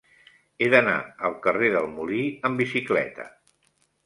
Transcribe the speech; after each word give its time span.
He 0.65 0.69
d'anar 0.73 0.95
al 1.29 1.35
carrer 1.43 1.69
del 1.75 1.91
Molí 1.99 2.23
amb 2.51 2.63
bicicleta. 2.63 3.29